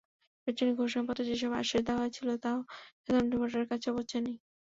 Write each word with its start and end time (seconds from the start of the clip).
নির্বাচনী 0.47 0.71
ঘোষণাপত্রে 0.79 1.27
যেসব 1.29 1.51
আশ্বাস 1.53 1.81
দেওয়া 1.85 2.01
হয়েছিল, 2.01 2.27
তা-ও 2.43 2.59
সাধারণ 3.03 3.27
ভোটারের 3.33 3.69
কাছে 3.71 3.87
পৌঁছায়নি। 3.95 4.33